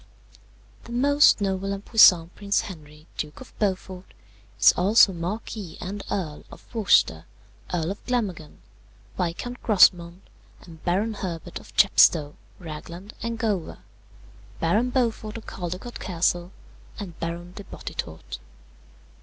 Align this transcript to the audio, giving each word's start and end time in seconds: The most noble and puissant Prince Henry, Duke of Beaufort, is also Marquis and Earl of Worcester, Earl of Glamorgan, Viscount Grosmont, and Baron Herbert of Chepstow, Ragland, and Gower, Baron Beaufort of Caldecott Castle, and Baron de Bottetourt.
The 0.85 0.91
most 0.91 1.41
noble 1.41 1.71
and 1.73 1.85
puissant 1.85 2.33
Prince 2.33 2.61
Henry, 2.61 3.05
Duke 3.17 3.39
of 3.39 3.53
Beaufort, 3.59 4.15
is 4.59 4.71
also 4.75 5.13
Marquis 5.13 5.77
and 5.79 6.01
Earl 6.09 6.43
of 6.51 6.65
Worcester, 6.73 7.25
Earl 7.71 7.91
of 7.91 8.03
Glamorgan, 8.07 8.63
Viscount 9.15 9.61
Grosmont, 9.61 10.21
and 10.63 10.83
Baron 10.83 11.13
Herbert 11.13 11.59
of 11.59 11.75
Chepstow, 11.75 12.33
Ragland, 12.57 13.13
and 13.21 13.37
Gower, 13.37 13.77
Baron 14.59 14.89
Beaufort 14.89 15.37
of 15.37 15.45
Caldecott 15.45 15.99
Castle, 15.99 16.51
and 16.97 17.19
Baron 17.19 17.53
de 17.53 17.63
Bottetourt. 17.65 18.39